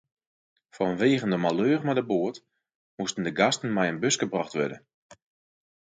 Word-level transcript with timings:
Fanwegen 0.77 1.33
de 1.35 1.39
maleur 1.45 1.79
mei 1.85 1.95
de 1.99 2.05
boat 2.11 2.37
moasten 2.97 3.23
de 3.25 3.33
gasten 3.39 3.71
mei 3.75 3.87
in 3.91 4.01
buske 4.03 4.27
brocht 4.31 4.53
wurde. 4.57 4.77